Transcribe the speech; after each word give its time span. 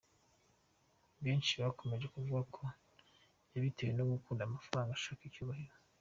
Benshi 1.23 1.53
bakomeje 1.63 2.05
kuvuga 2.13 2.41
ko 2.55 2.63
yabitewe 3.53 3.91
no 3.95 4.03
gukunda 4.11 4.41
amafaranga 4.43 4.91
ashaka 4.93 5.21
icyubahiro. 5.25 5.73